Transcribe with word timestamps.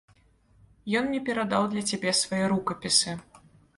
Ён 1.01 1.09
мне 1.09 1.19
перадаў 1.29 1.67
для 1.73 1.83
цябе 1.91 2.17
свае 2.23 2.41
рукапісы. 2.55 3.11